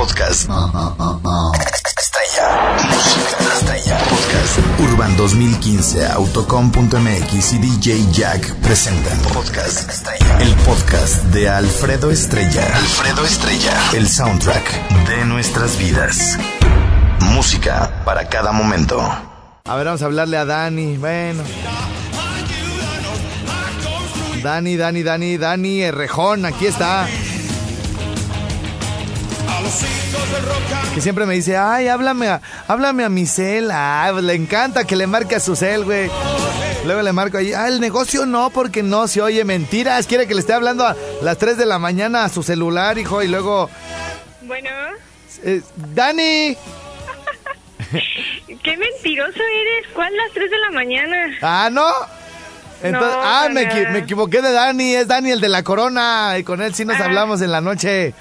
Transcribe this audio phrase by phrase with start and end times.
[0.00, 0.48] Podcast.
[1.98, 2.78] Estrella.
[2.88, 3.98] Música estrella.
[4.08, 4.58] Podcast.
[4.80, 9.18] Urban 2015, Autocom.mx y DJ Jack presentan.
[9.34, 10.40] Podcast Estrella.
[10.40, 12.66] El podcast de Alfredo Estrella.
[12.74, 13.78] Alfredo Estrella.
[13.92, 16.38] El soundtrack de nuestras vidas.
[17.34, 18.98] Música para cada momento.
[19.66, 20.96] A ver, vamos a hablarle a Dani.
[20.96, 21.42] Bueno.
[24.42, 27.06] Dani, Dani, Dani, Dani Errejón, aquí está.
[30.94, 33.70] Que siempre me dice, ay, háblame a, háblame a mi cel.
[33.72, 36.10] Ah, le encanta que le marque a su cel, güey.
[36.84, 40.06] Luego le marco ahí, ah, el negocio no, porque no se oye mentiras.
[40.06, 43.22] Quiere que le esté hablando a las 3 de la mañana a su celular, hijo,
[43.22, 43.68] y luego...
[44.42, 44.70] Bueno,
[45.44, 45.60] eh,
[45.94, 46.56] Dani.
[48.62, 49.88] qué mentiroso eres.
[49.94, 51.16] ¿Cuál las 3 de la mañana?
[51.42, 51.86] Ah, ¿no?
[52.82, 56.44] Entonces, No, ah, me, me equivoqué de Dani, es Dani el de la corona, y
[56.44, 57.04] con él sí nos Ah.
[57.04, 58.14] hablamos en la noche.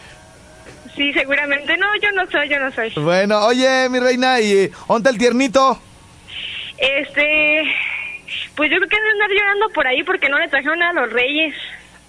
[0.99, 1.77] Sí, seguramente.
[1.77, 2.91] No, yo no soy, yo no soy.
[3.01, 5.79] Bueno, oye, mi reina, ¿y dónde el tiernito?
[6.77, 7.63] Este,
[8.53, 10.91] pues yo creo que ha de andar llorando por ahí porque no le trajeron nada
[10.91, 11.55] a los reyes.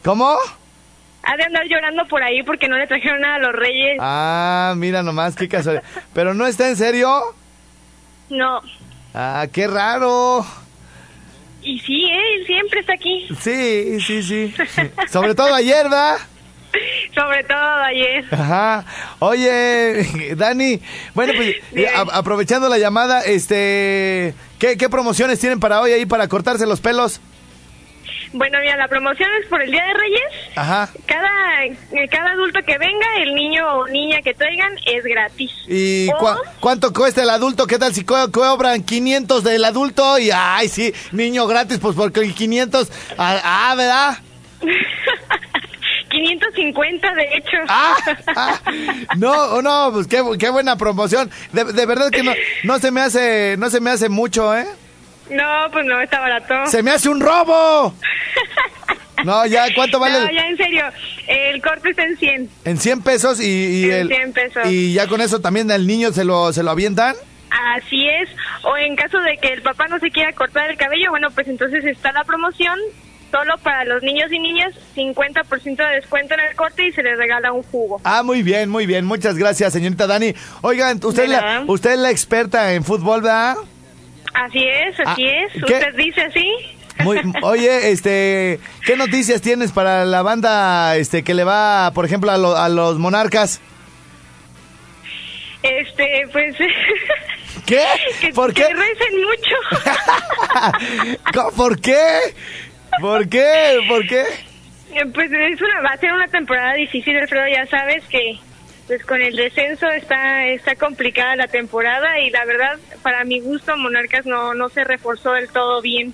[0.02, 0.36] ¿Cómo?
[1.22, 3.96] Ha de andar llorando por ahí porque no le trajeron nada a los reyes.
[4.00, 5.84] Ah, mira nomás, qué casualidad.
[6.12, 7.16] ¿Pero no está en serio?
[8.28, 8.60] No.
[9.14, 10.44] Ah, qué raro.
[11.62, 13.28] Y sí, él siempre está aquí.
[13.40, 14.52] Sí, sí, sí.
[15.08, 16.16] Sobre todo ayer, ¿verdad?
[17.14, 18.24] Sobre todo ayer.
[18.30, 18.84] Ajá.
[19.18, 20.80] Oye, Dani,
[21.14, 21.56] bueno, pues
[21.94, 26.80] a- aprovechando la llamada, este, ¿qué, ¿qué promociones tienen para hoy ahí para cortarse los
[26.80, 27.20] pelos?
[28.32, 30.22] Bueno, mira, la promoción es por el Día de Reyes.
[30.54, 30.88] Ajá.
[31.06, 35.50] Cada, eh, cada adulto que venga, el niño o niña que traigan, es gratis.
[35.66, 37.66] ¿Y O- cuánto cuesta el adulto?
[37.66, 40.16] ¿Qué tal si co- cobran 500 del adulto?
[40.20, 42.88] Y, ay, sí, niño gratis, pues porque el 500,
[43.18, 44.18] ah, ah, ¿verdad?
[46.24, 47.56] 550, de hecho.
[47.68, 47.96] Ah,
[48.36, 48.60] ah,
[49.16, 51.30] no, no, pues qué, qué buena promoción.
[51.52, 52.32] De, de verdad que no,
[52.64, 54.66] no se me hace, no se me hace mucho, ¿eh?
[55.30, 56.54] No, pues no, está barato.
[56.66, 57.94] ¡Se me hace un robo!
[59.22, 60.18] No, ya, ¿cuánto vale?
[60.18, 60.82] No, ya en serio,
[61.26, 62.50] el corte está en 100.
[62.64, 64.62] En 100 pesos y, y En el, 100 pesos.
[64.64, 67.14] y ya con eso también el niño se lo, se lo avientan.
[67.50, 68.30] Así es.
[68.62, 71.48] O en caso de que el papá no se quiera cortar el cabello, bueno, pues
[71.48, 72.78] entonces está la promoción.
[73.30, 77.16] Solo para los niños y niñas, 50% de descuento en el corte y se les
[77.16, 78.00] regala un jugo.
[78.02, 79.04] Ah, muy bien, muy bien.
[79.04, 80.34] Muchas gracias, señorita Dani.
[80.62, 83.54] Oigan, usted, es la, usted es la experta en fútbol, ¿verdad?
[84.34, 85.52] Así es, así Ah, es.
[85.64, 85.74] ¿qué?
[85.74, 86.52] ¿Usted dice así?
[87.04, 92.30] Muy, oye, este, ¿qué noticias tienes para la banda este que le va, por ejemplo,
[92.32, 93.60] a, lo- a los monarcas?
[95.62, 96.56] Este, pues...
[97.66, 97.84] ¿Qué?
[98.20, 98.74] que, ¿Por que qué?
[98.74, 101.16] recen mucho.
[101.34, 102.08] ¿Cómo- ¿Por qué?
[103.00, 103.78] ¿Por qué?
[103.88, 104.22] ¿Por qué?
[104.92, 107.44] Eh, Pues es una, va a ser una temporada difícil, Alfredo.
[107.48, 108.38] Ya sabes que
[108.86, 113.76] pues con el descenso está está complicada la temporada y la verdad, para mi gusto,
[113.76, 116.12] Monarcas no, no se reforzó del todo bien.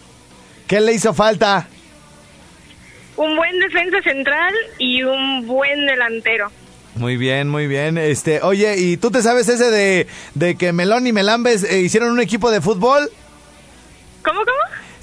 [0.68, 1.68] ¿Qué le hizo falta?
[3.16, 6.52] Un buen defensa central y un buen delantero.
[6.96, 7.96] Muy bien, muy bien.
[7.96, 12.10] Este, oye, ¿y tú te sabes ese de, de que Melón y Melambes eh, hicieron
[12.10, 13.10] un equipo de fútbol?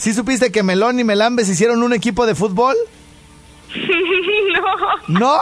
[0.03, 2.75] ¿Sí supiste que Melón y Melambes hicieron un equipo de fútbol?
[5.07, 5.37] no, ¿No?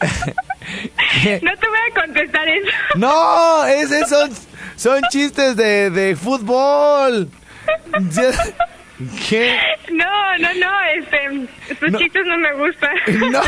[0.00, 2.68] no te voy a contestar eso.
[2.96, 4.32] No, ese son,
[4.74, 7.30] son chistes de, de fútbol.
[9.28, 9.56] ¿Qué?
[9.92, 11.28] No, no, no, este,
[11.92, 11.98] No.
[12.00, 12.96] chistes no me gustan.
[13.30, 13.40] No,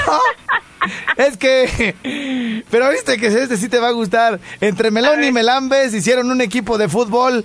[1.16, 4.38] es que, pero viste que este sí te va a gustar.
[4.60, 7.44] Entre Melón y Melambes hicieron un equipo de fútbol.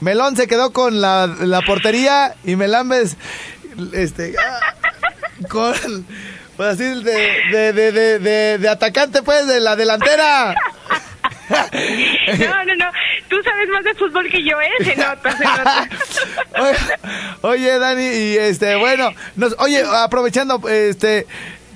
[0.00, 3.16] Melón se quedó con la, la portería y Melambes,
[3.92, 4.74] este, ah,
[5.48, 5.74] con,
[6.56, 10.54] pues así de, de, de, de, de- de atacante, pues, de la delantera.
[11.50, 12.86] No, no, no,
[13.28, 14.70] tú sabes más de fútbol que yo, ¿eh?
[14.84, 15.88] Se nota, se nota.
[16.60, 16.76] Oye,
[17.40, 21.26] oye, Dani, y este, bueno, nos, oye, aprovechando, este,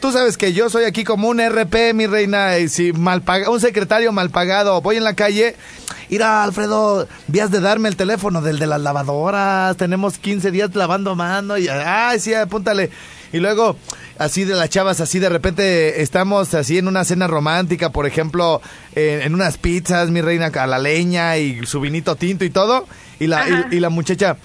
[0.05, 3.49] tú sabes que yo soy aquí como un RP, mi reina, y si mal paga-
[3.49, 5.57] un secretario mal pagado, voy en la calle,
[6.11, 11.17] mira, Alfredo, vías de darme el teléfono del de las lavadoras, tenemos 15 días lavando
[11.17, 12.91] mano, y, ay, sí, apúntale.
[13.33, 13.79] Y luego,
[14.19, 18.61] así de las chavas, así de repente estamos así en una cena romántica, por ejemplo,
[18.95, 22.87] en, en unas pizzas, mi reina, a la leña y su vinito tinto y todo.
[23.19, 24.37] Y la, y, y la muchacha,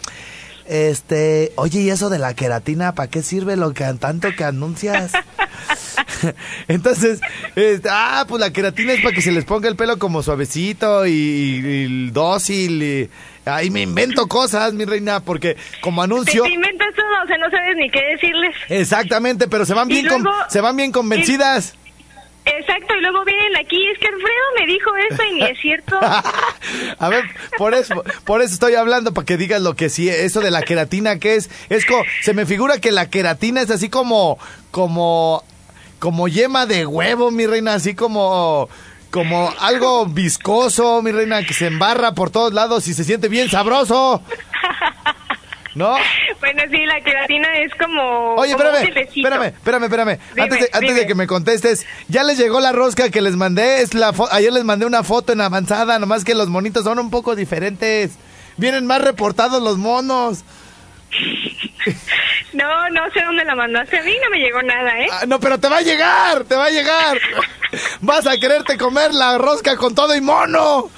[0.69, 5.12] este, oye, ¿y eso de la queratina, para qué sirve lo que tanto que anuncias?
[6.68, 7.19] Entonces,
[7.56, 11.06] este, ah, pues la queratina es para que se les ponga el pelo como suavecito
[11.06, 11.66] y, y-
[12.07, 12.83] y dócil.
[12.83, 13.10] Y,
[13.45, 16.44] ahí me invento cosas, mi reina, porque como anuncio...
[16.44, 18.56] te inventas todo, o sea, no sabes ni qué decirles.
[18.69, 21.75] Exactamente, pero se van bien, con- se van bien convencidas.
[22.57, 25.99] Exacto, y luego vienen aquí, es que Alfredo me dijo esto y ni es cierto.
[26.99, 27.25] A ver,
[27.57, 30.63] por eso, por eso estoy hablando, para que digas lo que sí, eso de la
[30.63, 31.49] queratina, ¿qué es?
[31.69, 34.39] Es como, se me figura que la queratina es así como,
[34.71, 35.43] como,
[35.99, 38.69] como yema de huevo, mi reina, así como,
[39.11, 43.49] como algo viscoso, mi reina, que se embarra por todos lados y se siente bien
[43.49, 44.21] sabroso.
[45.75, 45.95] ¿No?
[46.53, 48.35] Bueno, sí, la queratina es como.
[48.35, 49.27] Oye, como un espérame, gelecito.
[49.27, 50.19] espérame, espérame, espérame.
[50.33, 53.35] Dime, antes de, antes de que me contestes, ya les llegó la rosca que les
[53.35, 53.81] mandé.
[53.81, 57.11] Es la ayer les mandé una foto en avanzada, nomás que los monitos son un
[57.11, 58.11] poco diferentes.
[58.57, 60.43] Vienen más reportados los monos.
[62.53, 63.99] No, no sé dónde la mandaste.
[63.99, 65.07] A mí no me llegó nada, ¿eh?
[65.11, 67.17] Ah, no, pero te va a llegar, te va a llegar.
[68.01, 70.89] Vas a quererte comer la rosca con todo y mono.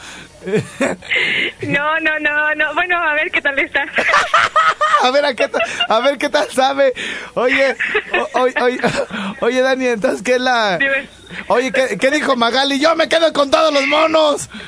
[1.61, 2.73] No, no, no, no.
[2.73, 3.85] Bueno, a ver qué tal está.
[5.03, 5.49] A ver, a, qué
[5.89, 6.93] a ver qué tal sabe.
[7.33, 7.75] Oye,
[8.13, 8.79] o- oye, oye,
[9.39, 10.77] oye, Dani, entonces, ¿qué es la...?
[10.77, 11.07] Dime.
[11.47, 12.79] Oye, ¿qué, qué dijo Magali?
[12.79, 14.49] Yo me quedo con todos los monos.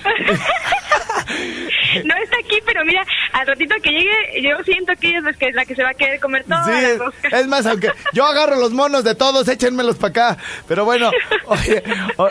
[2.05, 5.65] No está aquí, pero mira, al ratito que llegue, yo siento que ella es la
[5.65, 7.27] que, se va a querer comer Sí, rosca.
[7.39, 10.37] es más, aunque yo agarro los monos de todos, échenmelos para acá.
[10.67, 11.11] Pero bueno,
[11.47, 11.83] oye,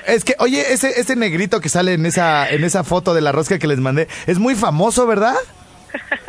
[0.07, 3.33] es que, oye, ese, ese negrito que sale en esa, en esa foto de la
[3.33, 5.35] rosca que les mandé, es muy famoso, ¿verdad?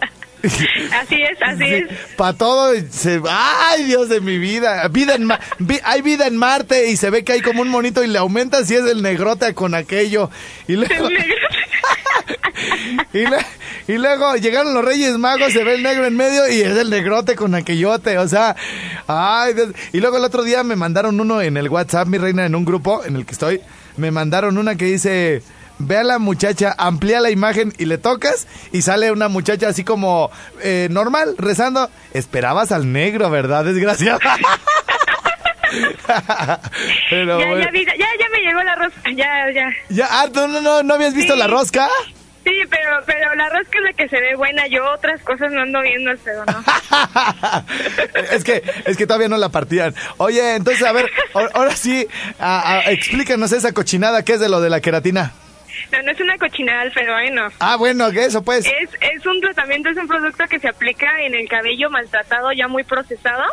[0.44, 1.86] Así es, así es.
[2.18, 5.30] Para todo, se, ay Dios de mi vida, vida en
[5.60, 8.18] vi- hay vida en Marte y se ve que hay como un monito y le
[8.20, 10.30] aumenta si es el negrote con aquello.
[10.68, 11.36] Y luego, El negro.
[13.88, 16.90] y, luego llegaron los Reyes Magos, se ve el negro en medio y es el
[16.90, 18.56] negrote con aquellote, o sea,
[19.08, 19.70] ay Dios.
[19.92, 22.66] Y luego el otro día me mandaron uno en el WhatsApp, mi reina, en un
[22.66, 23.62] grupo en el que estoy,
[23.98, 25.42] me mandaron una que dice,
[25.80, 29.84] ve a la muchacha, amplía la imagen y le tocas y sale una muchacha así
[29.84, 30.30] como
[30.62, 31.90] eh, normal, rezando.
[32.14, 34.20] Esperabas al negro, ¿verdad, desgraciada?
[37.10, 37.64] Pero ya, bueno.
[37.66, 39.70] ya, vi- ya, ya me llegó la rosca, ya, ya.
[39.90, 41.40] Ya, ah, no, no, no, ¿no habías visto Sí.
[41.40, 41.90] la rosca?
[42.44, 44.68] Sí, pero, pero la rosca es la que se ve buena.
[44.68, 46.64] Yo otras cosas no ando viendo, pero no.
[48.32, 49.96] es que es que todavía no la partían.
[50.18, 52.08] Oye, entonces a ver, ahora- sí,
[52.40, 55.32] a- a- explícanos esa cochinada que es de lo de la queratina.
[55.92, 57.48] No, no es una cochinada, pero bueno.
[57.60, 58.66] Ah, bueno, que eso pues.
[58.66, 62.68] Es, es un tratamiento, es un producto que se aplica en el cabello maltratado, ya
[62.68, 63.44] muy procesado.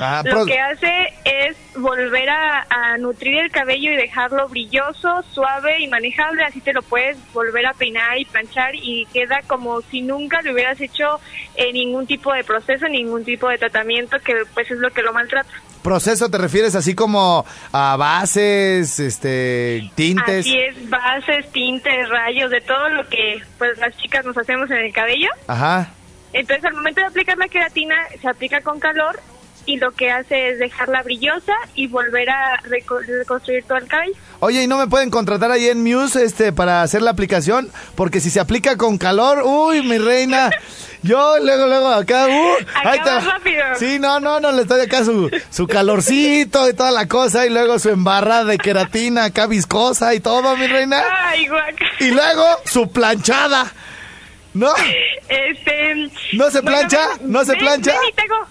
[0.00, 0.92] Ah, Lo que hace
[1.24, 6.44] es volver a, a nutrir el cabello y dejarlo brilloso, suave y manejable.
[6.44, 10.52] Así te lo puedes volver a peinar y planchar y queda como si nunca le
[10.52, 11.18] hubieras hecho
[11.56, 15.12] eh, ningún tipo de proceso, ningún tipo de tratamiento, que pues es lo que lo
[15.12, 15.50] maltrata.
[15.82, 20.46] proceso te refieres así como a bases, este, tintes.
[20.46, 24.78] Así es, bases, tintes, rayos, de todo lo que pues las chicas nos hacemos en
[24.78, 25.30] el cabello.
[25.48, 25.90] Ajá.
[26.32, 29.18] Entonces, al momento de aplicar la queratina, se aplica con calor
[29.66, 34.14] y lo que hace es dejarla brillosa y volver a reco- reconstruir todo el cabello.
[34.40, 37.70] Oye, ¿y no me pueden contratar ahí en Muse este para hacer la aplicación?
[37.94, 40.50] Porque si se aplica con calor, uy, mi reina.
[41.02, 43.62] Yo luego, luego acá, uh, ahí Acabas rápido.
[43.78, 47.50] Sí, no, no, no, le estoy acá su, su calorcito y toda la cosa, y
[47.50, 51.00] luego su embarrada de queratina acá viscosa y todo, mi reina.
[51.24, 51.84] Ay, guaca.
[52.00, 53.72] Y luego su planchada.
[54.54, 54.72] ¿No?
[55.28, 56.10] Este.
[56.32, 57.00] ¿No se plancha?
[57.20, 57.92] ¿No se ven, plancha?
[57.92, 58.46] ven y te hago-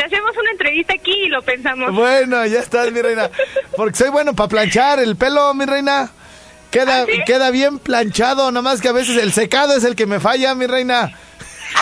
[0.00, 1.92] te hacemos una entrevista aquí y lo pensamos.
[1.92, 3.28] Bueno, ya estás, mi reina.
[3.76, 6.10] Porque soy bueno para planchar el pelo, mi reina.
[6.70, 7.20] Queda, ¿Ah, sí?
[7.26, 10.66] queda bien planchado, nomás que a veces el secado es el que me falla, mi
[10.66, 11.12] reina.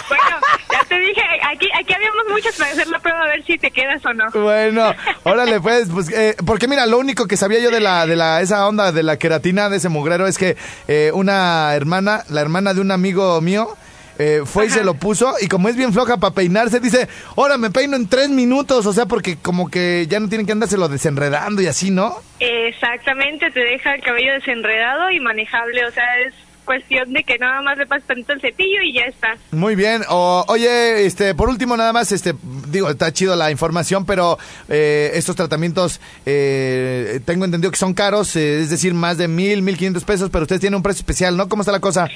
[0.08, 0.24] Bueno,
[0.72, 3.70] ya te dije, aquí, aquí habíamos muchos para hacer la prueba a ver si te
[3.70, 4.24] quedas o no.
[4.32, 8.16] Bueno, órale pues, pues eh, porque mira, lo único que sabía yo de la, de
[8.16, 10.56] la, esa onda de la queratina de ese mugrero es que
[10.88, 13.76] eh, una hermana, la hermana de un amigo mío,
[14.18, 17.56] eh, fue y se lo puso y como es bien floja para peinarse, dice, ahora
[17.56, 20.88] me peino en tres minutos, o sea, porque como que ya no tienen que andárselo
[20.88, 22.16] desenredando y así, ¿no?
[22.40, 26.34] Exactamente, te deja el cabello desenredado y manejable, o sea, es
[26.68, 29.38] cuestión de que nada más le pases tantito el cepillo y ya está.
[29.52, 30.02] Muy bien.
[30.10, 32.34] O, oye, este, por último nada más, este,
[32.68, 38.36] digo, está chido la información, pero eh, estos tratamientos eh, tengo entendido que son caros,
[38.36, 41.38] eh, es decir, más de mil, mil quinientos pesos, pero ustedes tienen un precio especial,
[41.38, 41.48] ¿no?
[41.48, 42.06] ¿Cómo está la cosa?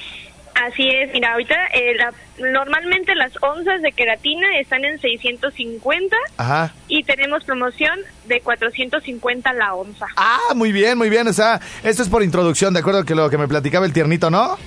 [0.55, 2.13] Así es, mira, ahorita eh, la-
[2.51, 6.73] normalmente las onzas de queratina están en 650 Ajá.
[6.87, 10.05] y tenemos promoción de 450 la onza.
[10.15, 11.27] Ah, muy bien, muy bien.
[11.27, 14.29] O sea, esto es por introducción, de acuerdo que lo que me platicaba el tiernito,
[14.29, 14.57] ¿no?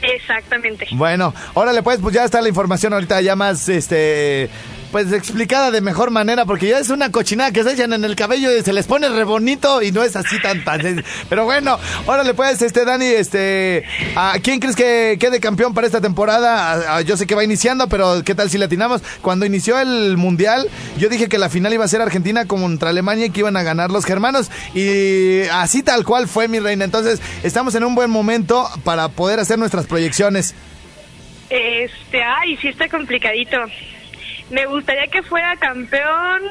[0.00, 0.88] Exactamente.
[0.92, 4.48] Bueno, órale, pues, pues ya está la información ahorita ya más, este,
[4.92, 8.14] pues explicada de mejor manera, porque ya es una cochinada que se echan en el
[8.14, 11.02] cabello y se les pone re bonito y no es así tan, tan.
[11.28, 13.84] Pero bueno, órale, pues, este, Dani, este,
[14.14, 16.96] ¿a quién crees que quede campeón para esta temporada?
[16.96, 19.02] A- yo sé que va iniciando, pero ¿qué tal si latinamos?
[19.22, 20.68] Cuando inició el Mundial,
[20.98, 23.62] yo dije que la final iba a ser Argentina contra Alemania y que iban a
[23.62, 24.50] ganar los germanos.
[24.74, 26.84] Y así tal cual fue, mi reina.
[26.84, 30.54] Entonces, estamos en un buen momento para poder hacer nuestras proyecciones.
[31.48, 33.56] Este, ay, sí está complicadito.
[34.50, 36.42] Me gustaría que fuera campeón.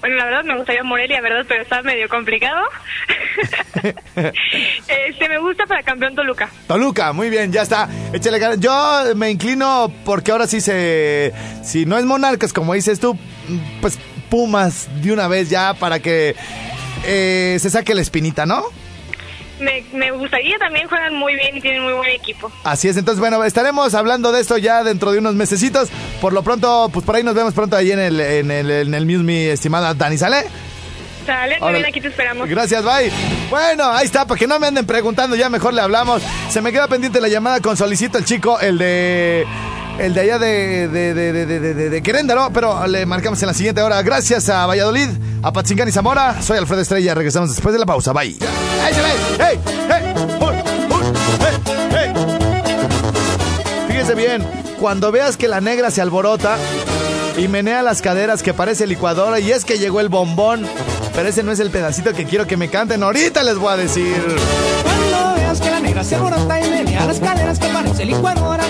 [0.00, 1.44] Bueno, la verdad me gustaría Morelia, ¿verdad?
[1.46, 2.60] Pero está medio complicado.
[4.16, 6.50] este, me gusta para campeón Toluca.
[6.66, 7.88] Toluca, muy bien, ya está.
[8.12, 8.60] Échale ganas.
[8.60, 11.32] Yo me inclino porque ahora sí se.
[11.62, 13.16] Si no es Monarcas, como dices tú,
[13.80, 13.98] pues
[14.28, 16.34] Pumas de una vez ya para que
[17.04, 18.64] eh, se saque la espinita, ¿no?
[19.62, 22.50] Me, me gustaría también juegan muy bien y tienen muy buen equipo.
[22.64, 25.88] Así es, entonces bueno, estaremos hablando de esto ya dentro de unos mesecitos.
[26.20, 28.94] Por lo pronto, pues por ahí nos vemos pronto ahí en el, en el, en
[28.94, 30.44] el Muse, mi estimada Dani, ¿sale?
[31.24, 32.48] Sale, bien, aquí te esperamos.
[32.48, 33.12] Gracias, bye.
[33.48, 36.22] Bueno, ahí está, para que no me anden preguntando, ya mejor le hablamos.
[36.50, 39.46] Se me queda pendiente la llamada con Solicito el chico, el de.
[40.02, 44.02] El de allá de, de, de, de, Queréndaro, pero le marcamos en la siguiente hora.
[44.02, 45.08] Gracias a Valladolid,
[45.44, 46.42] a Patzingán y Zamora.
[46.42, 48.12] Soy Alfredo Estrella, regresamos después de la pausa.
[48.12, 48.36] Bye.
[48.84, 49.10] ¡Ahí se ve!
[49.38, 49.60] ¡Hey!
[49.88, 50.14] ¡Hey!
[51.92, 52.12] ¡Hey!
[53.86, 54.44] Fíjese bien,
[54.80, 56.56] cuando veas que la negra se alborota
[57.38, 60.66] y menea las caderas que parece licuadora y es que llegó el bombón,
[61.14, 63.76] pero ese no es el pedacito que quiero que me canten, ahorita les voy a
[63.76, 64.20] decir.
[64.82, 68.64] Cuando veas que la negra se alborota y menea las caderas que parece licuadora.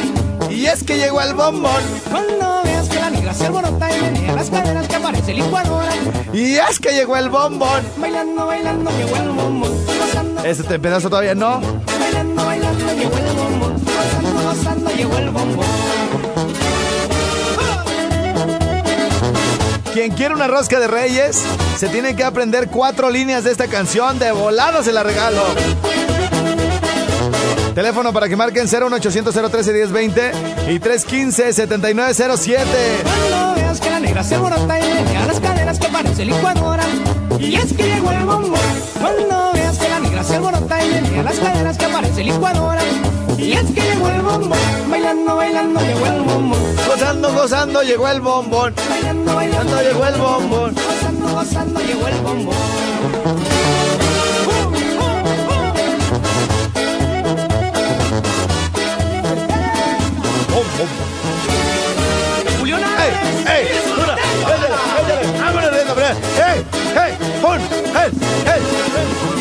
[0.62, 4.32] Y es que llegó el bombón, Cuando veas que la negra se alborota y menea
[4.36, 5.90] las caderas que parece licuadora.
[6.32, 7.82] y es que llegó el bombón.
[7.96, 9.72] Bailando, bailando, llegó el bombón.
[9.86, 11.60] Gozando, Este te- pedazo todavía no.
[11.98, 13.74] bailando, bailando, llegó el bombón.
[13.84, 15.66] Gozando, gozando, llegó el bombón.
[19.92, 21.42] Quien quiere una rosca de reyes,
[21.76, 25.42] se tiene que aprender cuatro líneas de esta canción, de volado se la regalo.
[27.74, 30.32] Teléfono para que marquen 01800 013 1020
[30.68, 32.66] y 315 7907.
[33.02, 36.84] Cuando veas que la negra se alborota y menea las caderas que parece licuadora.
[37.38, 38.60] Y es que llegó el bombón.
[39.00, 42.82] Cuando veas que la negra se alborota y menea las caderas que parece licuadora.
[43.38, 44.58] Y es que llegó el bombón.
[44.90, 46.60] Bailando, bailando, llegó el bombón.
[46.86, 48.74] Gozando, gozando, llegó el bombón.
[48.90, 50.74] Bailando, bailando, llegó el bombón.
[50.74, 52.54] Gozando, gozando, llegó el bombón.
[62.58, 62.88] Juliana.
[63.04, 63.12] ¡Ey!
[63.46, 63.64] ¡Ey!
[63.92, 64.14] ¡Una!
[64.14, 64.66] ¡Échale!
[65.02, 65.40] ¡Échale!
[65.40, 66.08] ¡Vámonos, Reto, bre!
[66.08, 66.58] ¡Ey!
[66.96, 67.12] ¡Ey!
[67.42, 67.60] ¡Un!
[67.60, 68.10] ¡Ey!
[68.46, 68.60] ¡Ey!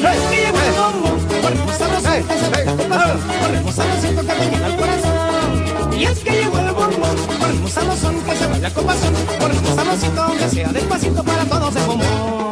[0.01, 0.17] Que ¡Ey!
[0.43, 1.17] llegó el bombón.
[1.41, 3.21] Con ritmo sabrosón Ey, que se ey, toca el corazón.
[3.41, 5.93] Con ritmo sabrosito que te llega al corazón.
[5.93, 7.17] Y es que llegó el bombón.
[7.39, 9.13] Con ritmo sabrosón que se baila con pasión.
[9.39, 12.51] Con ritmo sabrosito aunque sea despacito para todos el bombón.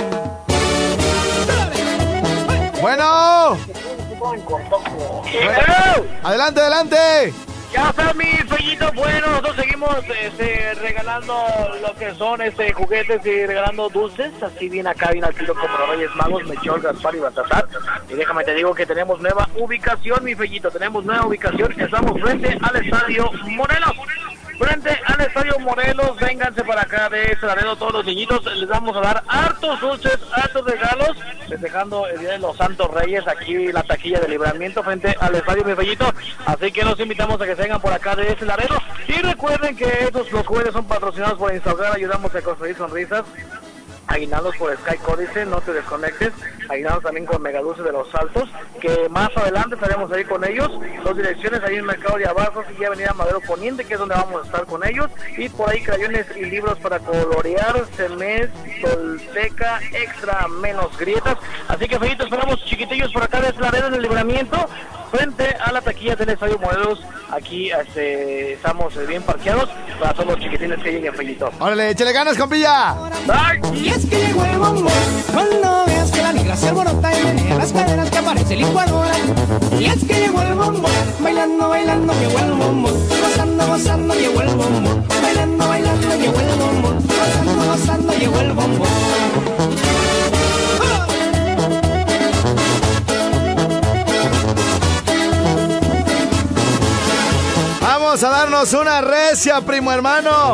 [2.82, 3.58] Bueno.
[6.24, 7.34] Adelante, adelante.
[7.72, 11.36] Ya está mi fellito, bueno, nosotros seguimos este, regalando
[11.82, 15.78] lo que son este juguetes y regalando dulces, así bien acá, bien al tiro como
[15.78, 17.68] los Reyes Magos, Melchor, Gaspar y Baltasar.
[18.10, 22.58] Y déjame te digo que tenemos nueva ubicación, mi fellito, tenemos nueva ubicación, estamos frente
[22.60, 23.94] al Estadio Morelos.
[24.60, 28.96] Frente al Estadio Morelos, vénganse para acá de este Laredo, todos los niñitos, les vamos
[28.98, 31.16] a dar hartos dulces, hartos regalos,
[31.48, 35.64] festejando el Día de los Santos Reyes, aquí la taquilla de libramiento frente al Estadio
[35.64, 36.14] Mi Fellito,
[36.46, 38.76] así que los invitamos a que se vengan por acá de este Laredo,
[39.08, 43.24] y recuerden que estos los jueves son patrocinados por Instagram, ayudamos a construir sonrisas,
[44.08, 46.34] aguinaldos por Sky Códice, no te desconectes,
[46.70, 48.50] aguinaldos también con Megadulce de los Altos,
[48.80, 50.72] que más adelante estaremos ahí con ellos,
[51.04, 54.44] dos direcciones ahí en Mercado de Abastos y Avenida Madero Poniente, que es donde vamos
[54.44, 58.50] a estar con ellos, y por ahí crayones y libros para colorear, semés,
[58.82, 64.02] solteca, extra, menos grietas, así que Fellito, esperamos chiquitillos por acá de Laredo en el
[64.04, 64.70] libramiento,
[65.12, 70.28] frente a la taquilla del Estadio Morelos, aquí este, estamos eh, bien parqueados, para todos
[70.28, 71.52] los chiquitines que lleguen, Fellito.
[71.60, 72.96] Órale, échale ganas, compilla.
[73.26, 73.78] Bye.
[73.78, 74.34] Y es que
[78.30, 79.16] parece licuadora.
[79.80, 80.92] Y es que llegó el bombón.
[81.20, 82.94] Bailando, bailando, llegó el bombón.
[83.22, 85.08] Gozando, gozando, llegó el bombón.
[85.22, 87.08] Bailando, bailando, llegó el bombón.
[87.08, 88.90] Gozando, gozando, llegó el bombón.
[97.82, 100.54] Vamos a darnos una recia, primo hermano.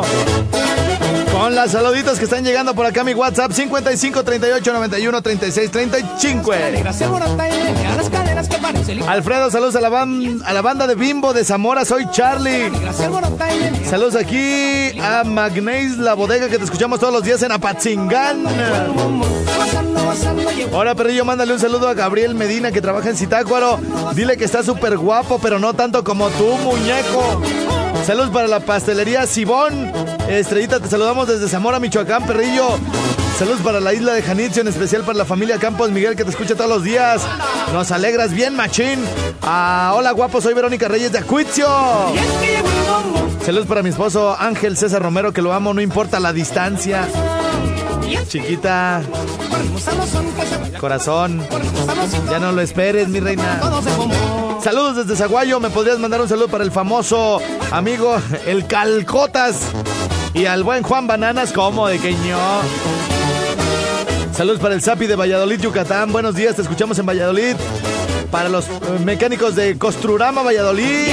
[1.36, 6.52] Con las saluditos que están llegando por acá mi WhatsApp 55 38 91 36 35.
[9.06, 12.72] Alfredo, saludos a la, a la banda de Bimbo de Zamora, soy Charlie.
[13.84, 18.44] Saludos aquí a Magnéis La Bodega que te escuchamos todos los días en Apatzingán.
[20.72, 23.78] Ahora, perrillo, mándale un saludo a Gabriel Medina que trabaja en Zitácuaro.
[24.14, 27.42] Dile que está súper guapo, pero no tanto como tú, muñeco.
[28.06, 30.15] Saludos para la pastelería Sibón.
[30.28, 32.78] Estrellita, te saludamos desde Zamora, Michoacán, perrillo.
[33.38, 36.30] Saludos para la isla de Janitzio, en especial para la familia Campos Miguel que te
[36.30, 37.22] escucha todos los días.
[37.72, 39.04] Nos alegras bien, machín.
[39.42, 41.68] Ah, hola, guapo, soy Verónica Reyes de Acuitzio.
[43.44, 47.06] Saludos para mi esposo Ángel César Romero, que lo amo, no importa la distancia.
[48.26, 49.02] Chiquita.
[50.80, 51.46] Corazón.
[52.30, 53.60] Ya no lo esperes, mi reina.
[54.62, 55.60] Saludos desde Zaguayo.
[55.60, 57.40] ¿Me podrías mandar un saludo para el famoso
[57.70, 58.16] amigo,
[58.46, 59.60] el Calcotas?
[60.36, 62.36] Y al buen Juan Bananas, como de queño.
[64.32, 66.12] Saludos para el Zapi de Valladolid, Yucatán.
[66.12, 67.56] Buenos días, te escuchamos en Valladolid.
[68.30, 68.70] Para los eh,
[69.02, 71.08] mecánicos de Costrurama, Valladolid.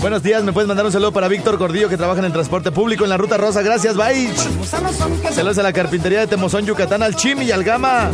[0.00, 2.70] Buenos días, me puedes mandar un saludo para Víctor Gordillo que trabaja en el transporte
[2.70, 3.62] público en la Ruta Rosa.
[3.62, 4.30] Gracias, bye.
[5.34, 8.12] Saludos a la carpintería de Temozón, Yucatán, al Chimi y al Gama.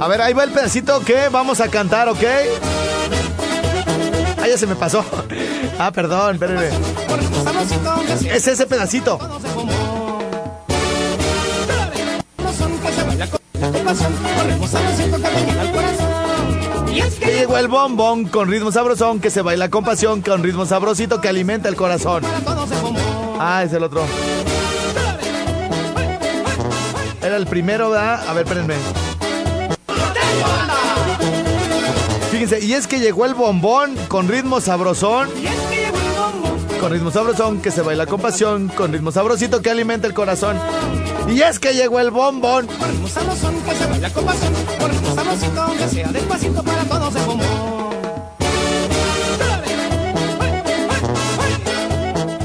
[0.00, 2.22] A ver, ahí va el pedacito que vamos a cantar, ¿ok?
[4.40, 5.04] Ah, ya se me pasó.
[5.80, 6.70] Ah, perdón, espérenme.
[8.32, 9.16] Es ese pedacito.
[17.20, 21.20] Que llegó el bombón con ritmo sabrosón que se baila con pasión, con ritmo sabrosito
[21.20, 22.24] que alimenta el corazón.
[23.38, 24.04] Ah, es el otro.
[27.22, 28.28] Era el primero, ¿verdad?
[28.28, 28.74] A ver, espérenme.
[32.38, 35.28] Fíjense, y es que llegó el bombón con ritmo sabrosón.
[36.80, 40.56] Con ritmo sabrosón que se baila con pasión, con ritmo sabrosito que alimenta el corazón.
[41.28, 42.68] Y es que llegó el bombón.
[42.68, 46.84] Con ritmo sabrosón que se baila con pasión, con ritmo sabrosito que sea despacito para
[46.84, 47.46] todos el bombón.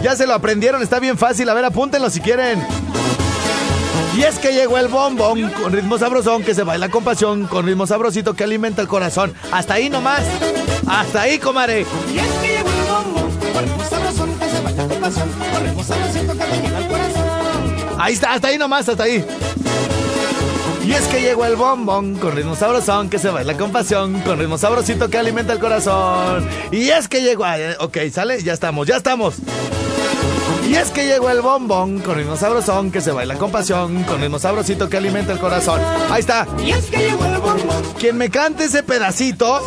[0.02, 1.48] Ya se lo aprendieron, está bien fácil.
[1.50, 2.66] A ver, apúntenlo si quieren.
[4.16, 7.66] Y es que llegó el bombón con ritmo sabrosón que se baila con pasión, con
[7.66, 9.34] ritmo sabrosito que alimenta el corazón.
[9.52, 10.22] Hasta ahí nomás.
[10.88, 11.86] Hasta ahí, comare.
[12.14, 15.64] Y es que llegó el bombón con ritmo sabrosón que se baila con pasión, con
[15.64, 18.00] ritmo sabrosito que alimenta el corazón.
[18.00, 19.26] Ahí está, hasta ahí nomás, hasta ahí.
[20.86, 24.38] Y es que llegó el bombón con ritmo sabrosón que se baila con pasión, con
[24.38, 26.48] ritmo sabrosito que alimenta el corazón.
[26.72, 27.46] Y es que llegó.
[27.80, 29.36] Ok, sale, ya estamos, ya estamos.
[30.68, 34.22] Y es que llegó el bombón con ritmo sabrosón que se baila con pasión, con
[34.22, 35.82] ritmo sabrosito que alimenta el corazón.
[36.10, 36.48] Ahí está.
[36.64, 37.84] Y es que llegó el bombón.
[38.00, 39.62] Quien me cante ese pedacito,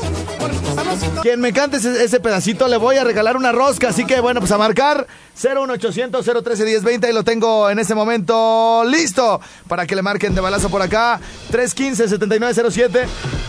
[1.22, 3.88] quien me cante ese, pedacito, le voy a regalar una rosca.
[3.88, 8.84] Así que bueno, pues a marcar 01800 013 1020 y lo tengo en ese momento
[8.84, 11.20] listo para que le marquen de balazo por acá.
[11.50, 13.06] 315 7907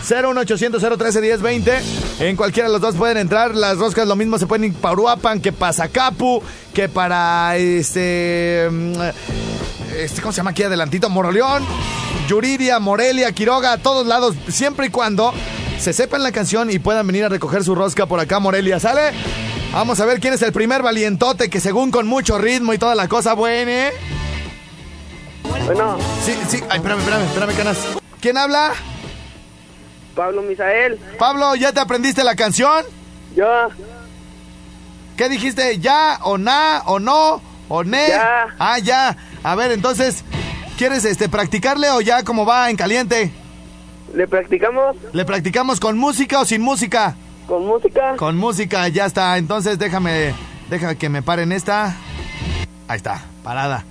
[0.08, 1.78] 01800 013 1020.
[2.20, 3.54] En cualquiera de los dos pueden entrar.
[3.54, 6.42] Las roscas lo mismo se pueden ir para Uruapan que para Zacapu,
[6.78, 8.68] que para este.
[8.70, 8.92] Mm,
[9.96, 11.10] este, ¿Cómo se llama aquí adelantito?
[11.10, 11.66] Moroleón,
[12.28, 15.34] Yuridia, Morelia, Quiroga, a todos lados, siempre y cuando
[15.80, 19.10] se sepan la canción y puedan venir a recoger su rosca por acá, Morelia, ¿sale?
[19.72, 22.94] Vamos a ver quién es el primer valientote que según con mucho ritmo y toda
[22.94, 23.88] la cosa buena.
[25.66, 25.98] Bueno.
[26.24, 26.62] Sí, sí.
[26.70, 27.78] Ay, espérame, espérame, espérame, canas.
[28.20, 28.70] ¿Quién habla?
[30.14, 30.96] Pablo Misael.
[31.18, 32.84] Pablo, ¿ya te aprendiste la canción?
[33.34, 33.66] Ya.
[35.18, 35.80] ¿Qué dijiste?
[35.80, 38.06] ¿Ya o na o no o ne?
[38.06, 38.46] Ya.
[38.56, 39.16] Ah, ya.
[39.42, 40.22] A ver, entonces,
[40.78, 43.32] ¿quieres este practicarle o ya como va en caliente?
[44.14, 44.96] ¿Le practicamos?
[45.12, 47.16] ¿Le practicamos con música o sin música?
[47.48, 48.14] ¿Con música?
[48.16, 49.36] Con música, ya está.
[49.38, 50.34] Entonces déjame,
[50.70, 51.96] déjame que me paren esta.
[52.86, 53.84] Ahí está, parada.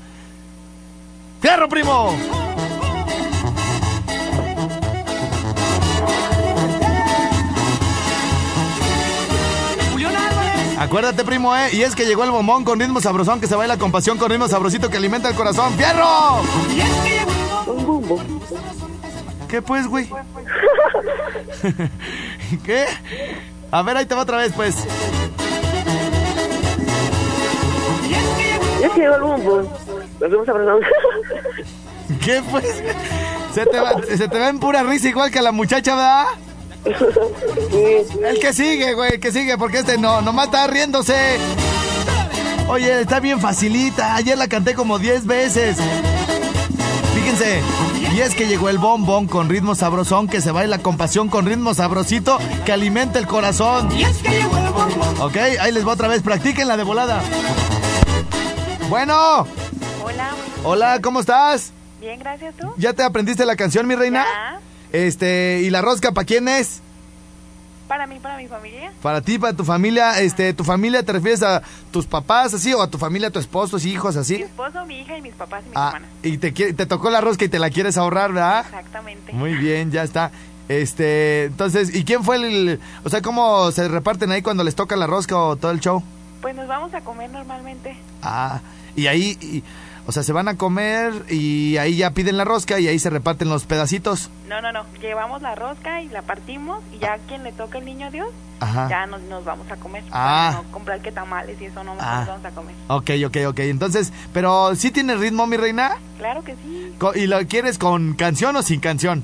[1.41, 2.15] ¡Fierro, primo!
[10.77, 11.69] Acuérdate, primo, ¿eh?
[11.73, 14.29] Y es que llegó el bombón con ritmo sabrosón que se baila con pasión, con
[14.29, 15.73] ritmo sabrosito que alimenta el corazón.
[15.73, 16.41] ¡Fierro!
[16.75, 18.23] Y es que llegó un bombo.
[19.47, 20.07] ¿Qué pues, güey?
[22.63, 22.85] ¿Qué?
[23.71, 24.75] A ver, ahí te va otra vez, pues.
[28.79, 29.57] Y es que llegó el bombo.
[30.19, 30.87] Nos vemos abrazando.
[32.23, 32.83] ¿Qué pues?
[33.53, 36.25] Se te, va, se te va en pura risa igual que a la muchacha, ¿verdad?
[38.23, 41.37] El que sigue, güey, el que sigue, porque este no, nomás está riéndose.
[42.69, 44.15] Oye, está bien facilita.
[44.15, 45.77] Ayer la canté como 10 veces.
[47.15, 47.61] Fíjense.
[48.13, 51.45] Y es que llegó el bombón con ritmo sabrosón que se baila con pasión, con
[51.45, 53.89] ritmo sabrosito que alimenta el corazón.
[53.95, 55.21] Y es que llegó el bombón.
[55.21, 57.21] Ok, ahí les va otra vez, practiquen la de volada.
[58.89, 59.45] Bueno,
[60.03, 60.29] Hola,
[60.63, 61.71] hola, ¿cómo estás?
[61.99, 62.73] bien, gracias tú.
[62.77, 64.23] ¿Ya te aprendiste la canción, mi reina?
[64.23, 64.59] Ya.
[64.91, 66.81] Este, ¿y la rosca para quién es?
[67.87, 68.91] Para mí, para mi familia.
[69.01, 72.81] Para ti, para tu familia, este, ¿tu familia te refieres a tus papás así o
[72.81, 74.35] a tu familia, tu esposo, hijos Mi así?
[74.41, 76.09] esposo, mi hija y mis papás y mis Ah, hermanas.
[76.21, 78.65] y te, te tocó la rosca y te la quieres ahorrar, ¿verdad?
[78.65, 79.31] Exactamente.
[79.31, 80.31] Muy bien, ya está.
[80.67, 84.97] Este, entonces, ¿y quién fue el, o sea, cómo se reparten ahí cuando les toca
[84.97, 86.03] la rosca o todo el show?
[86.41, 87.95] Pues nos vamos a comer normalmente.
[88.21, 88.59] Ah,
[88.97, 89.63] y ahí, y-
[90.07, 93.09] o sea, se van a comer y ahí ya piden la rosca y ahí se
[93.09, 94.29] reparten los pedacitos.
[94.47, 94.85] No, no, no.
[95.01, 98.27] Llevamos la rosca y la partimos y ya quien le toca el niño Dios,
[98.61, 98.87] Ajá.
[98.89, 100.03] ya nos, nos vamos a comer.
[100.11, 100.51] Ah.
[100.63, 102.19] No comprar que tamales y eso no Ah.
[102.19, 102.75] nos vamos a comer.
[102.87, 103.59] Ok, ok, ok.
[103.59, 105.91] Entonces, pero ¿sí tiene ritmo, mi reina?
[106.17, 106.93] Claro que sí.
[107.15, 109.23] ¿Y lo quieres con canción o sin canción?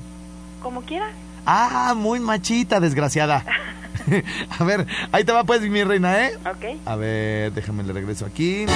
[0.62, 1.10] Como quieras.
[1.46, 3.44] Ah, muy machita, desgraciada.
[4.58, 6.38] a ver, ahí te va pues mi reina, ¿eh?
[6.46, 6.80] Ok.
[6.86, 8.66] A ver, déjame le regreso aquí.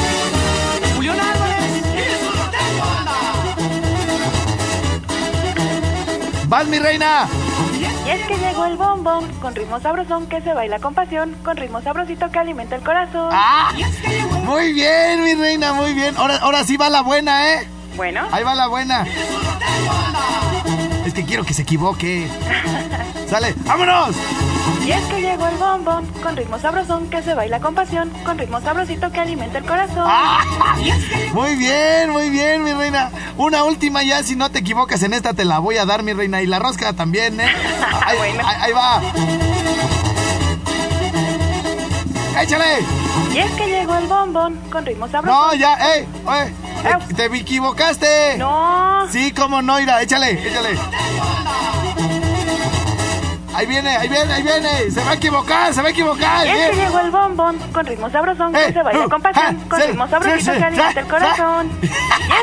[0.96, 1.58] Julián Álvarez.
[6.48, 7.28] ¡Vas, mi reina!
[8.06, 11.58] Y es que llegó el bombón con ritmo sabrosón que se baila con pasión, con
[11.58, 13.28] ritmo sabrosito que alimenta el corazón.
[13.30, 13.70] ¡Ah!
[14.44, 16.16] Muy bien, mi reina, muy bien.
[16.16, 17.68] Ahora, ahora sí va la buena, ¿eh?
[17.96, 19.04] Bueno, Ahí va la buena.
[21.04, 22.28] Es que quiero que se equivoque.
[23.28, 24.16] Sale, ¡vámonos!
[24.86, 28.38] Y es que llegó el bombón con ritmo sabrosón que se baila con pasión, con
[28.38, 29.98] ritmo sabrosito que alimenta el corazón.
[30.06, 30.40] ¡Ah!
[31.32, 33.10] Muy bien, muy bien, mi reina.
[33.36, 36.12] Una última ya, si no te equivocas en esta te la voy a dar, mi
[36.12, 36.40] reina.
[36.42, 37.48] Y la rosca también, ¿eh?
[38.06, 38.42] Ahí, Bueno.
[38.46, 39.00] ahí- ahí va.
[42.40, 42.78] ¡Échale!
[43.34, 45.58] Y es que llegó el bombón con ritmo No, sabrosón.
[45.58, 46.06] ya, ¡ey!
[46.24, 46.54] oye,
[47.08, 48.36] te, te equivocaste.
[48.38, 49.06] No.
[49.10, 50.78] Sí, cómo no, Ira, échale, échale.
[53.58, 54.88] Ahí viene, ahí viene, ahí viene.
[54.88, 56.46] Se va a equivocar, se va a equivocar.
[56.46, 56.86] Y es que bien.
[56.86, 59.80] llegó el bombón con ritmo sabrosón Eh, que se baila uh, con pasión, ah, con
[59.80, 61.70] sí, ritmo sabrosito sí, que alimenta el corazón.
[61.82, 61.86] Y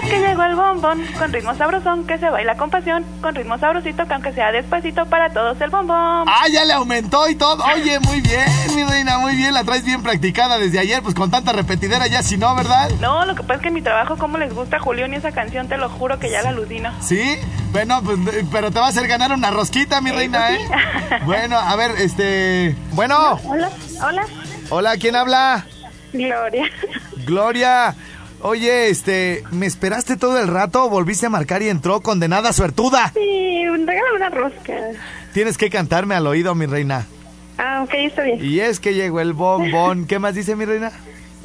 [0.04, 3.58] es que llegó el bombón con ritmo sabrosón que se baila con pasión, con ritmo
[3.58, 6.28] sabrosito que aunque sea despacito para todos el bombón.
[6.28, 7.64] Ah, ya le aumentó y todo.
[7.64, 9.54] Oye, muy bien, mi reina, muy bien.
[9.54, 12.90] La traes bien practicada desde ayer, pues con tanta repetidera ya, si no, ¿verdad?
[13.00, 15.16] No, lo que pasa es que en mi trabajo, como les gusta a Julián y
[15.16, 16.92] esa canción, te lo juro que ya la alucino.
[17.00, 17.38] ¿Sí?
[17.72, 20.52] Bueno, pues, eh, pero te va a hacer ganar una rosquita, mi Eso reina.
[20.52, 20.60] ¿eh?
[21.26, 22.76] Bueno, a ver, este...
[22.92, 23.70] Bueno, Hola,
[24.04, 24.26] hola.
[24.70, 25.66] hola, ¿quién habla?
[26.14, 26.66] Gloria.
[27.26, 27.96] Gloria.
[28.42, 30.90] Oye, este, ¿me esperaste todo el rato?
[30.90, 33.12] ¿Volviste a marcar y entró condenada suertuda?
[33.14, 34.74] Sí, regálame una rosca.
[35.34, 37.06] Tienes que cantarme al oído, mi reina.
[37.58, 38.44] Ah, ok, está bien.
[38.44, 40.06] Y es que llegó el bombón.
[40.06, 40.92] ¿Qué más dice mi reina?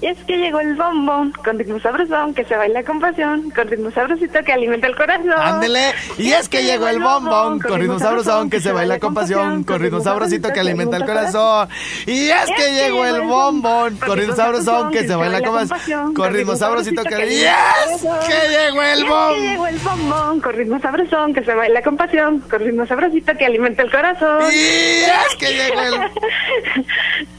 [0.03, 3.69] Y es que llegó el bombón con ritmo sabrosón que se baila con pasión, con
[3.69, 5.33] ritmo sabrosito que alimenta el corazón.
[5.37, 5.93] Ándele.
[6.17, 9.79] Y es que llegó el bombón con ritmo sabrosón que se baila con pasión, con
[9.79, 11.69] ritmo sabrosito que alimenta el corazón.
[12.07, 16.33] Y es que llegó el bombón con ritmo sabrosón que se baila con pasión, con
[16.33, 19.41] ritmo sabrosito que Y es que llegó el Y es que bombón.
[19.43, 23.45] llegó el bombón con ritmo sabrosón que se baila con pasión, con ritmo sabrosito que
[23.45, 24.45] alimenta el corazón.
[24.51, 25.95] Y es que llegó el...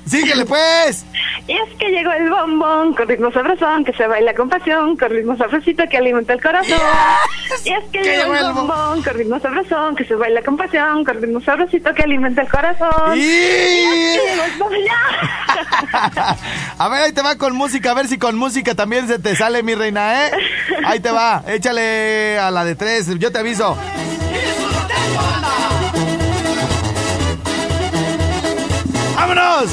[0.06, 1.06] Síguele pues.
[1.48, 5.10] Y es que llegó el bombón con ritmo sabrosón que se baila con pasión, con
[5.10, 6.68] ritmo sabrosito que alimenta el corazón.
[6.68, 6.82] Yes.
[7.66, 10.42] Y es que, Que llegó el el bom- bombón con ritmo sabrosón que se baila
[10.42, 13.14] con pasión, con ritmo sabrosito que alimenta el corazón.
[13.16, 13.20] Y...
[13.22, 16.38] que llegó el bombón ya.
[16.78, 19.36] A ver, ahí te va con música, a ver si con música también se te
[19.36, 20.32] sale mi reina, ¿eh?
[20.86, 23.78] Ahí te va, échale a la de tres, yo te aviso.
[29.16, 29.70] ¡Vámonos!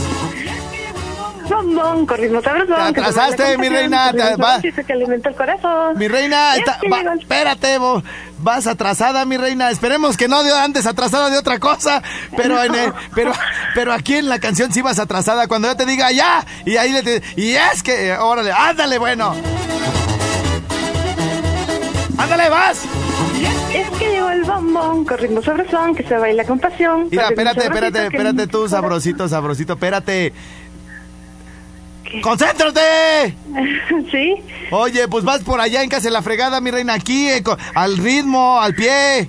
[1.48, 2.76] Bombón con ritmo sabrosón.
[2.94, 4.60] Te atrasaste, mi reina, te- va.
[4.60, 5.96] que alimenta el corazón.
[5.98, 8.02] Mi reina, está- va- espérate, bo-
[8.40, 9.70] vas atrasada, mi reina.
[9.70, 12.02] Esperemos que no de antes atrasada de otra cosa,
[12.36, 13.32] pero en el- pero
[13.74, 16.92] pero aquí en la canción sí vas atrasada cuando yo te diga ya y ahí
[16.92, 19.34] le te- y es que eh, órale, ándale, bueno.
[22.18, 22.82] Ándale, vas.
[23.72, 27.08] Es que llegó el bombón con ritmo sabrosón que se baila con pasión.
[27.10, 30.32] Mira, espérate, espérate, espérate tú, sabrosito, sabrosito, espérate.
[32.10, 32.20] ¿Qué?
[32.22, 33.34] ¡Concéntrate!
[34.10, 34.34] sí.
[34.70, 37.42] Oye, pues vas por allá en casa de la fregada, mi reina, aquí, eh,
[37.74, 39.28] al ritmo, al pie.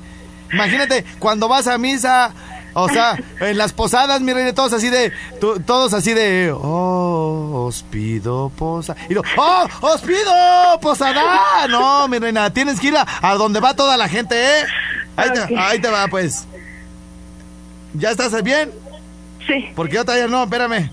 [0.51, 2.31] Imagínate, cuando vas a misa,
[2.73, 5.11] o sea, en las posadas, mi reina, todos así de,
[5.65, 8.99] todos así de, oh, os pido posada.
[9.09, 11.67] Y lo, oh, os pido posada.
[11.69, 14.65] No, mi reina, tienes que ir a, a donde va toda la gente, ¿eh?
[15.15, 15.51] Ahí te, Ok.
[15.57, 16.47] ahí te va, pues.
[17.93, 18.71] ¿Ya estás bien?
[19.47, 19.69] Sí.
[19.75, 20.89] Porque yo todavía no, espérame.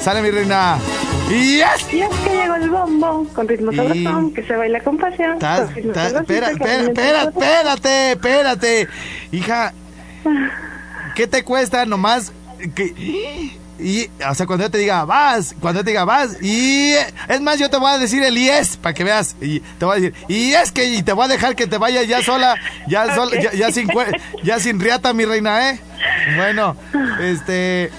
[0.00, 0.78] Sale mi reina.
[1.30, 1.92] Y es.
[1.92, 5.38] Y es que llegó el bombo con ritmo Y- sabrosón que se baila con pasión.
[5.38, 8.88] Tas- con ta- espera, espera, espera, espérate, espérate.
[9.30, 9.72] Hija,
[11.14, 12.32] ¿qué te cuesta nomás
[12.74, 13.52] que...
[13.82, 16.92] Y, o sea, cuando yo te diga vas, cuando yo te diga vas, y
[17.28, 19.96] es más, yo te voy a decir el yes para que veas, y te voy
[19.96, 22.56] a decir, y es que, y te voy a dejar que te vayas ya sola,
[22.86, 23.88] ya, sola, ya, ya sin,
[24.42, 25.80] ya sin riata, mi reina, ¿eh?
[26.36, 26.76] Bueno,
[27.20, 27.90] este,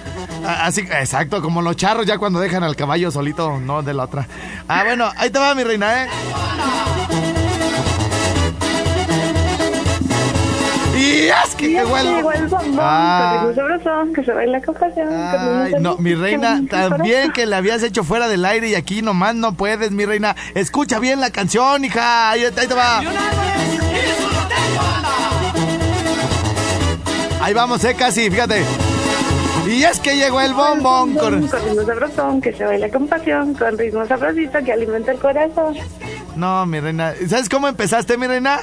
[0.46, 4.28] así, exacto, como los charros ya cuando dejan al caballo solito, no de la otra.
[4.68, 6.08] Ah, bueno, ahí te va, mi reina, ¿eh?
[11.24, 12.50] Y es que Y es llegó que el...
[12.80, 13.48] Ah.
[13.84, 15.08] con que se baila con pasión.
[15.08, 19.02] con Ay, no, mi reina, también que le habías hecho fuera del aire y aquí
[19.02, 20.36] nomás no puedes, mi reina.
[20.54, 22.32] Escucha bien la canción, hija.
[22.32, 23.02] Ahí, ahí te va.
[27.42, 28.64] Ahí vamos, eh, casi, fíjate.
[29.68, 31.14] Y es que llegó el bombón.
[31.14, 33.54] Con con- ritmo sabrosón que se baila con pasión.
[33.54, 35.76] Con ritmo sabrosito que alimenta el corazón.
[36.36, 37.14] No, mi reina.
[37.30, 38.60] ¿Sabes cómo empezaste, mi reina?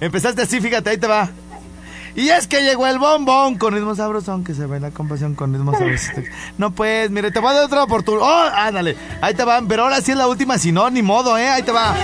[0.00, 1.28] Empezaste así, fíjate, ahí te va.
[2.18, 5.52] Y es que llegó el bombón con ritmo sabrosón que se baila con pasión con
[5.52, 6.24] ritmo sabrosón.
[6.58, 8.26] No pues, mire, te voy a dar otra oportunidad.
[8.26, 8.96] Oh, ándale.
[9.20, 9.62] Ahí te va.
[9.68, 11.48] Pero ahora sí es la última, si no, ni modo, ¿eh?
[11.48, 11.94] Ahí te va.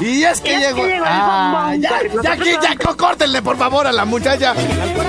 [0.00, 0.76] Y es que Y es llegó.
[0.76, 1.90] que llegó el Ah, bombón ya,
[2.22, 4.54] ya aquí, ya, có- córtenle, por favor, a la muchacha.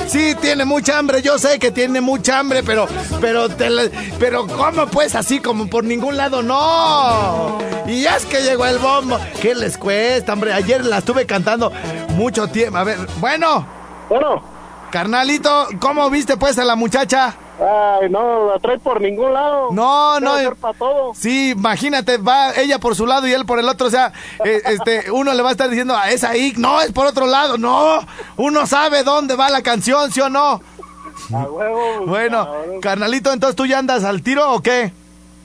[0.08, 1.22] Sí, tiene mucha hambre.
[1.22, 2.88] Yo sé que tiene mucha hambre, pero,
[3.22, 6.42] pero, te la- pero, ¿cómo pues así como por ningún lado?
[6.42, 7.60] No.
[7.88, 9.20] Y es que llegó el bombo.
[9.42, 10.54] ¿Qué les cuesta, hombre?
[10.54, 11.72] Ayer la estuve cantando
[12.16, 12.78] mucho tiempo.
[12.78, 13.66] A ver, bueno,
[14.10, 14.42] Bueno,
[14.92, 17.36] carnalito, ¿cómo viste pues a la muchacha?
[17.62, 19.70] Ay, no la trae por ningún lado.
[19.72, 20.32] No, no.
[20.60, 21.14] Para todo.
[21.14, 23.88] Sí, imagínate, va ella por su lado y él por el otro.
[23.88, 26.92] O sea, eh, este, uno le va a estar diciendo, "Ah, es ahí, no, es
[26.92, 27.58] por otro lado.
[27.58, 28.00] No,
[28.38, 30.62] uno sabe dónde va la canción, ¿sí o no?
[31.34, 32.06] A huevo.
[32.08, 32.48] Bueno,
[32.82, 34.92] carnalito, entonces tú ya andas al tiro o qué?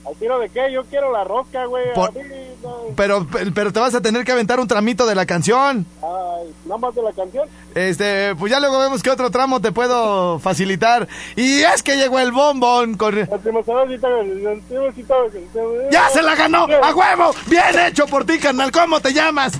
[0.07, 0.71] ¿Al tiro de qué?
[0.71, 1.85] Yo quiero la rosca, güey.
[1.95, 2.75] Por- no.
[2.95, 5.85] Pero, pero te vas a tener que aventar un tramito de la canción.
[6.03, 7.47] Ay, nada más de la canción.
[7.73, 11.07] Este, pues ya luego vemos qué otro tramo te puedo facilitar.
[11.35, 13.15] Y es que llegó el bombón con...
[15.91, 16.67] ¡Ya se la ganó!
[16.83, 17.33] ¡A huevo!
[17.47, 18.71] ¡Bien hecho por ti, carnal!
[18.71, 19.53] ¿Cómo te llamas?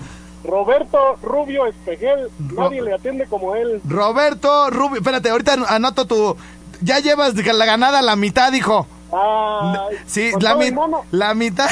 [0.44, 2.30] Roberto Rubio Espejel.
[2.50, 3.82] Ro- Nadie le atiende como él.
[3.88, 4.98] Roberto Rubio.
[4.98, 6.36] Espérate, ahorita anoto tu...
[6.82, 8.86] Ya llevas la ganada a la mitad, hijo.
[9.12, 10.72] Ay, Sí, la, mi-
[11.12, 11.70] la mitad,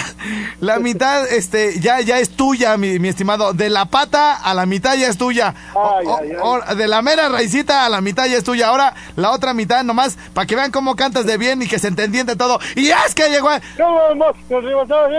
[0.61, 3.53] la mitad, este, ya, ya es tuya, mi, mi estimado.
[3.53, 5.53] De la pata a la mitad ya es tuya.
[5.69, 6.37] Ay, o- ay, ay.
[6.41, 8.67] o- de la mera raicita a la mitad ya es tuya.
[8.69, 11.87] Ahora, la otra mitad nomás, para que vean cómo cantas de bien y que se
[11.87, 12.59] entiende todo.
[12.75, 13.49] Y es que llegó,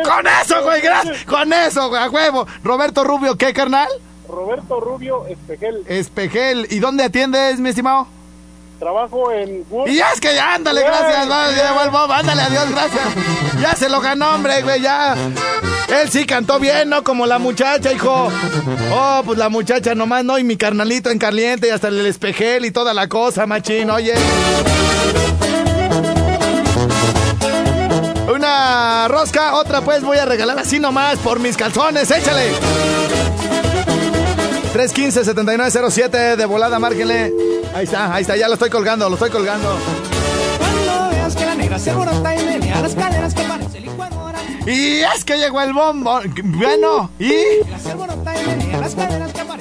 [0.05, 2.47] con eso, güey, gracias, con eso, güey, a huevo.
[2.63, 3.89] Roberto Rubio, ¿qué, carnal?
[4.29, 5.85] Roberto Rubio Espejel.
[5.87, 6.67] Espejel.
[6.71, 8.07] ¿Y dónde atiendes, mi estimado?
[8.79, 9.89] Trabajo en Wood.
[9.89, 13.05] Y es que ya, ándale, gracias, va, ya Bob, ándale, adiós, gracias.
[13.61, 15.15] Ya se lo ganó, hombre, güey, ya.
[15.89, 17.03] Él sí cantó bien, ¿no?
[17.05, 18.29] Como la muchacha, hijo.
[18.93, 20.39] Oh, pues la muchacha nomás, ¿no?
[20.39, 24.15] Y mi carnalito en caliente y hasta el espejel y toda la cosa, machín, oye.
[28.33, 32.53] Una rosca, otra pues voy a regalar así nomás por mis calzones, échale.
[34.75, 37.54] 315-7907 de volada, márquenle.
[37.75, 39.77] Ahí está, ahí está, ya lo estoy colgando, lo estoy colgando.
[40.59, 44.39] Cuando veas que la negra se alborota y menea las caderas que parece licuadora.
[44.65, 46.21] Y es que llegó el bombo.
[46.45, 47.35] Bueno, y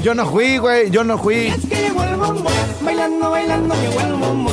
[0.03, 1.47] yo no fui, güey, yo no fui.
[1.47, 4.51] Es que llegó el bombo, bailando, bailando, llegó el bombo.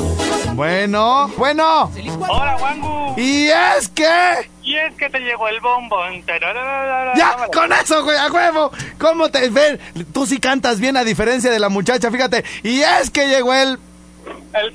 [0.55, 1.91] Bueno, bueno.
[2.29, 3.21] Hola, Wangu.
[3.21, 4.51] Y es que...
[4.63, 6.23] Y es que te llegó el bombón.
[7.17, 8.71] Ya, con eso, güey, a huevo.
[8.99, 9.81] ¿Cómo te ven?
[10.13, 12.45] Tú sí cantas bien a diferencia de la muchacha, fíjate.
[12.63, 13.79] Y es que llegó el...
[14.53, 14.73] El...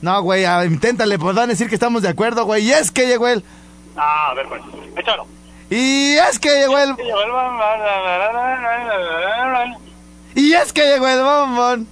[0.00, 2.64] No, güey, inténtale, pues van a decir que estamos de acuerdo, güey.
[2.64, 3.42] Y es que llegó el...
[3.96, 4.62] Ah, a ver, pues.
[4.96, 5.26] Échalo.
[5.70, 6.94] Y es que llegó el...
[10.34, 11.88] Y es que llegó el bombón.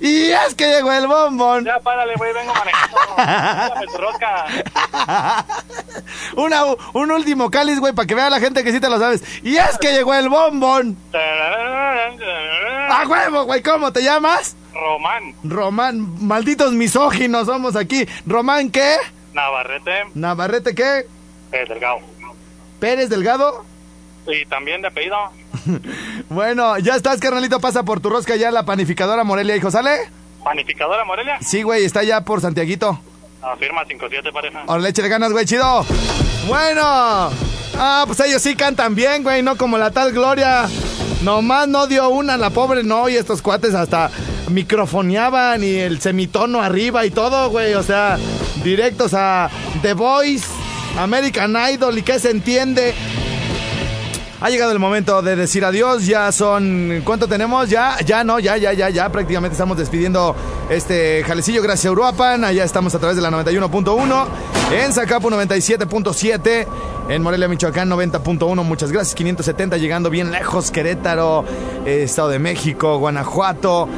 [0.00, 1.64] Y es que llegó el bombón.
[1.64, 3.98] Ya, párale, güey, vengo manejando.
[3.98, 4.44] Rosca.
[6.36, 9.22] Una, un último cáliz, güey, para que vea la gente que sí te lo sabes.
[9.42, 10.96] Y es que llegó el bombón.
[12.90, 13.62] ¡A huevo, güey!
[13.62, 14.56] ¿Cómo te llamas?
[14.74, 18.08] Román Román, malditos misóginos somos aquí.
[18.26, 18.96] ¿Román qué?
[19.34, 21.06] Navarrete ¿Navarrete qué?
[21.52, 21.98] eh, Delgado.
[22.80, 23.64] ¿Pérez Delgado?
[24.26, 25.16] Y también de apellido.
[26.28, 27.60] Bueno, ya estás, carnalito.
[27.60, 29.70] Pasa por tu rosca ya la panificadora Morelia, hijo.
[29.70, 30.10] ¿Sale?
[30.42, 31.38] Panificadora Morelia.
[31.40, 32.98] Sí, güey, está ya por Santiaguito.
[33.42, 34.64] Afirma 57 pareja.
[34.66, 35.84] Ahora leche de ganas, güey, chido.
[36.46, 37.30] Bueno.
[37.74, 40.68] Ah, pues ellos sí cantan bien, güey, no como la tal Gloria.
[41.22, 44.10] Nomás no dio una, la pobre no, y estos cuates hasta,
[44.48, 47.74] microfoneaban y el semitono arriba y todo, güey.
[47.74, 48.18] O sea,
[48.62, 49.48] directos a
[49.82, 50.46] The Voice,
[50.98, 52.94] American Idol y qué se entiende.
[54.44, 56.04] Ha llegado el momento de decir adiós.
[56.04, 57.02] Ya son.
[57.04, 57.70] ¿Cuánto tenemos?
[57.70, 59.08] Ya, ya no, ya, ya, ya, ya.
[59.08, 60.34] Prácticamente estamos despidiendo
[60.68, 61.62] este jalecillo.
[61.62, 62.42] Gracias a Uruapan.
[62.42, 64.26] Allá estamos a través de la 91.1.
[64.72, 66.66] En Zacapu 97.7.
[67.08, 68.64] En Morelia, Michoacán 90.1.
[68.64, 69.14] Muchas gracias.
[69.14, 70.72] 570 llegando bien lejos.
[70.72, 71.44] Querétaro,
[71.86, 73.88] eh, Estado de México, Guanajuato.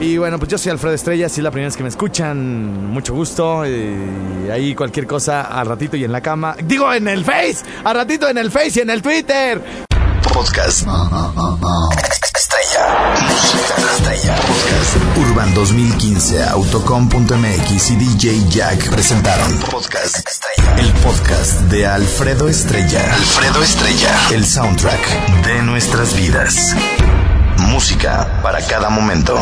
[0.00, 2.90] Y bueno, pues yo soy Alfredo Estrella, si es la primera vez que me escuchan,
[2.90, 3.66] mucho gusto.
[3.66, 6.56] Y ahí cualquier cosa al ratito y en la cama.
[6.64, 9.62] Digo, en el Face, al ratito en el Face y en el Twitter.
[10.32, 10.86] Podcast.
[12.34, 13.20] Estrella.
[13.28, 14.36] Música estrella.
[14.36, 15.18] Podcast.
[15.18, 20.76] Urban 2015, Autocom.mx y DJ Jack presentaron Podcast Estrella.
[20.78, 23.14] El podcast de Alfredo Estrella.
[23.14, 24.18] Alfredo Estrella.
[24.32, 26.74] El soundtrack de nuestras vidas.
[27.58, 29.38] Música para cada momento.